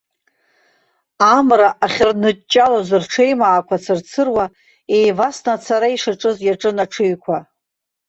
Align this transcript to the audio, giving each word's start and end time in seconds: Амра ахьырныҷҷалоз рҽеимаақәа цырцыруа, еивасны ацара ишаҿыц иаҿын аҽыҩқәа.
Амра 1.35 1.69
ахьырныҷҷалоз 1.85 2.89
рҽеимаақәа 3.03 3.75
цырцыруа, 3.83 4.45
еивасны 4.97 5.51
ацара 5.55 5.87
ишаҿыц 5.95 6.37
иаҿын 6.43 6.77
аҽыҩқәа. 6.83 7.37